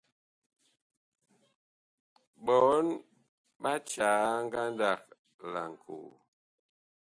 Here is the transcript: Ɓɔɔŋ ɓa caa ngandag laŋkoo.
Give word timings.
Ɓɔɔŋ 2.45 2.87
ɓa 3.61 3.71
caa 3.89 4.23
ngandag 4.45 5.01
laŋkoo. 5.51 6.07